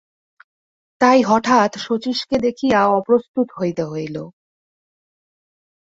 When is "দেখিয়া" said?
2.39-2.79